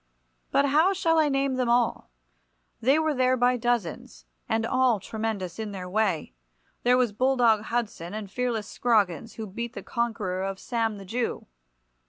[0.49, 2.09] But how shall I name them all?
[2.81, 6.33] They were there by dozens, and all tremendous in their way.
[6.81, 11.45] There was Bulldog Hudson, and fearless Scroggins, who beat the conqueror of Sam the Jew.